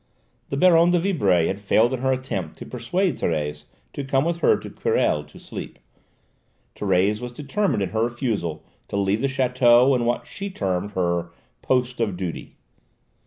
[0.49, 4.37] The Baronne de Vibray had failed in her attempt to persuade Thérèse to come with
[4.37, 5.77] her to Querelles to sleep.
[6.75, 11.29] Thérèse was determined in her refusal to leave the château and what she termed her
[11.61, 12.55] "post of duty."